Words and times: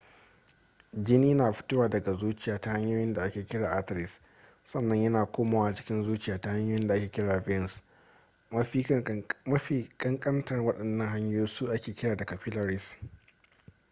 jini 0.93 1.33
na 1.35 1.53
fitowa 1.53 1.89
daga 1.89 2.13
zuciya 2.13 2.61
ta 2.61 2.71
hanyoyin 2.71 3.13
da 3.13 3.21
ake 3.23 3.45
kira 3.45 3.69
arteries 3.71 4.21
sannan 4.65 5.03
ya 5.03 5.09
na 5.09 5.25
komawa 5.25 5.73
cikin 5.75 6.03
zuciya 6.03 6.41
ta 6.41 6.49
hanyoyin 6.51 6.87
da 6.87 6.93
ake 6.93 7.11
kira 7.11 7.39
veins 7.39 7.81
mafikan 9.45 10.19
kantar 10.19 10.59
wadannan 10.61 11.09
hanyoyi 11.09 11.47
su 11.47 11.65
ake 11.71 11.93
kira 11.93 12.15
da 12.15 12.25
capillaries 12.25 12.93